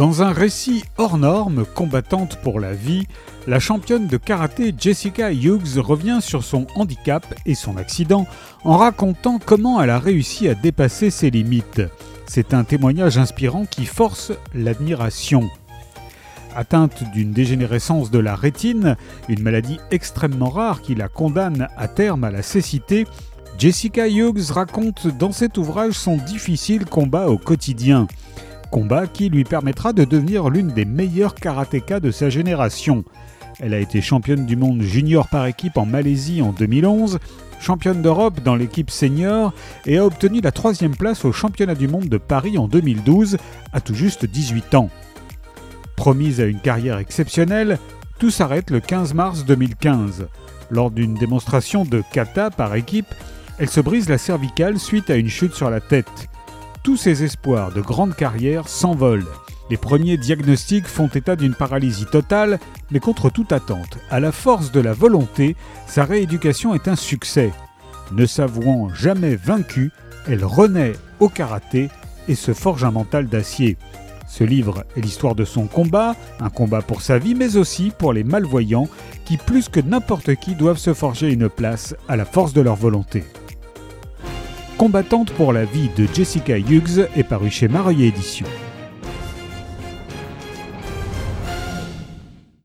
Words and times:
Dans 0.00 0.22
un 0.22 0.32
récit 0.32 0.82
hors 0.96 1.18
norme, 1.18 1.66
combattante 1.74 2.36
pour 2.36 2.58
la 2.58 2.72
vie, 2.72 3.06
la 3.46 3.60
championne 3.60 4.06
de 4.06 4.16
karaté 4.16 4.74
Jessica 4.78 5.30
Hughes 5.30 5.76
revient 5.76 6.20
sur 6.22 6.42
son 6.42 6.66
handicap 6.74 7.26
et 7.44 7.54
son 7.54 7.76
accident 7.76 8.26
en 8.64 8.78
racontant 8.78 9.38
comment 9.44 9.82
elle 9.82 9.90
a 9.90 9.98
réussi 9.98 10.48
à 10.48 10.54
dépasser 10.54 11.10
ses 11.10 11.28
limites. 11.28 11.82
C'est 12.24 12.54
un 12.54 12.64
témoignage 12.64 13.18
inspirant 13.18 13.66
qui 13.66 13.84
force 13.84 14.32
l'admiration. 14.54 15.50
Atteinte 16.56 17.04
d'une 17.12 17.32
dégénérescence 17.32 18.10
de 18.10 18.20
la 18.20 18.36
rétine, 18.36 18.96
une 19.28 19.42
maladie 19.42 19.80
extrêmement 19.90 20.48
rare 20.48 20.80
qui 20.80 20.94
la 20.94 21.08
condamne 21.08 21.68
à 21.76 21.88
terme 21.88 22.24
à 22.24 22.30
la 22.30 22.40
cécité, 22.40 23.06
Jessica 23.58 24.08
Hughes 24.08 24.50
raconte 24.50 25.08
dans 25.08 25.32
cet 25.32 25.58
ouvrage 25.58 25.92
son 25.92 26.16
difficile 26.16 26.86
combat 26.86 27.28
au 27.28 27.36
quotidien. 27.36 28.06
Combat 28.70 29.06
qui 29.06 29.28
lui 29.28 29.44
permettra 29.44 29.92
de 29.92 30.04
devenir 30.04 30.48
l'une 30.48 30.68
des 30.68 30.84
meilleures 30.84 31.34
karatékas 31.34 32.00
de 32.00 32.10
sa 32.10 32.30
génération. 32.30 33.04
Elle 33.58 33.74
a 33.74 33.78
été 33.78 34.00
championne 34.00 34.46
du 34.46 34.56
monde 34.56 34.80
junior 34.82 35.28
par 35.28 35.46
équipe 35.46 35.76
en 35.76 35.84
Malaisie 35.84 36.40
en 36.40 36.52
2011, 36.52 37.18
championne 37.60 38.00
d'Europe 38.00 38.40
dans 38.42 38.54
l'équipe 38.54 38.90
senior 38.90 39.52
et 39.86 39.98
a 39.98 40.06
obtenu 40.06 40.40
la 40.40 40.52
troisième 40.52 40.96
place 40.96 41.24
au 41.24 41.32
championnat 41.32 41.74
du 41.74 41.88
monde 41.88 42.08
de 42.08 42.16
Paris 42.16 42.56
en 42.58 42.68
2012, 42.68 43.36
à 43.72 43.80
tout 43.80 43.94
juste 43.94 44.24
18 44.24 44.74
ans. 44.76 44.88
Promise 45.96 46.40
à 46.40 46.46
une 46.46 46.60
carrière 46.60 46.98
exceptionnelle, 46.98 47.78
tout 48.18 48.30
s'arrête 48.30 48.70
le 48.70 48.80
15 48.80 49.14
mars 49.14 49.44
2015. 49.44 50.28
Lors 50.70 50.90
d'une 50.90 51.14
démonstration 51.14 51.84
de 51.84 52.02
kata 52.12 52.50
par 52.50 52.74
équipe, 52.76 53.12
elle 53.58 53.68
se 53.68 53.80
brise 53.80 54.08
la 54.08 54.16
cervicale 54.16 54.78
suite 54.78 55.10
à 55.10 55.16
une 55.16 55.28
chute 55.28 55.54
sur 55.54 55.68
la 55.68 55.80
tête. 55.80 56.29
Tous 56.82 56.96
ses 56.96 57.24
espoirs 57.24 57.72
de 57.72 57.82
grande 57.82 58.16
carrière 58.16 58.66
s'envolent. 58.66 59.26
Les 59.68 59.76
premiers 59.76 60.16
diagnostics 60.16 60.86
font 60.86 61.08
état 61.08 61.36
d'une 61.36 61.54
paralysie 61.54 62.06
totale, 62.06 62.58
mais 62.90 63.00
contre 63.00 63.28
toute 63.28 63.52
attente, 63.52 63.98
à 64.10 64.18
la 64.18 64.32
force 64.32 64.72
de 64.72 64.80
la 64.80 64.94
volonté, 64.94 65.56
sa 65.86 66.04
rééducation 66.04 66.74
est 66.74 66.88
un 66.88 66.96
succès. 66.96 67.52
Ne 68.12 68.24
s'avouant 68.24 68.88
jamais 68.94 69.36
vaincue, 69.36 69.92
elle 70.26 70.44
renaît 70.44 70.94
au 71.20 71.28
karaté 71.28 71.90
et 72.28 72.34
se 72.34 72.54
forge 72.54 72.82
un 72.82 72.90
mental 72.92 73.28
d'acier. 73.28 73.76
Ce 74.26 74.42
livre 74.42 74.84
est 74.96 75.02
l'histoire 75.02 75.34
de 75.34 75.44
son 75.44 75.66
combat, 75.66 76.16
un 76.40 76.50
combat 76.50 76.80
pour 76.80 77.02
sa 77.02 77.18
vie, 77.18 77.34
mais 77.34 77.56
aussi 77.56 77.92
pour 77.96 78.14
les 78.14 78.24
malvoyants 78.24 78.88
qui, 79.26 79.36
plus 79.36 79.68
que 79.68 79.80
n'importe 79.80 80.34
qui, 80.36 80.54
doivent 80.54 80.78
se 80.78 80.94
forger 80.94 81.30
une 81.30 81.50
place 81.50 81.94
à 82.08 82.16
la 82.16 82.24
force 82.24 82.54
de 82.54 82.62
leur 82.62 82.76
volonté. 82.76 83.22
Combattante 84.80 85.30
pour 85.32 85.52
la 85.52 85.66
vie 85.66 85.90
de 85.94 86.06
Jessica 86.10 86.56
Hughes 86.56 87.06
est 87.14 87.22
paru 87.22 87.50
chez 87.50 87.68
Mareuil 87.68 88.06
Éditions. 88.06 88.46